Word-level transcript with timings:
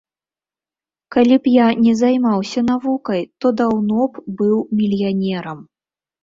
Калі 1.15 1.35
б 1.43 1.51
я 1.55 1.67
не 1.87 1.93
займаўся 2.01 2.63
навукай, 2.71 3.21
то 3.45 3.53
даўно 3.61 4.01
б 4.15 4.25
быў 4.41 4.57
мільянерам. 4.81 5.59